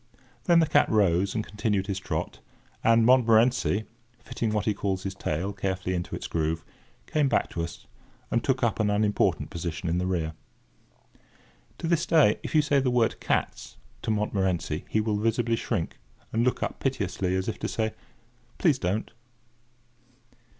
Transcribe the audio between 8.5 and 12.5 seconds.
up an unimportant position in the rear. To this day,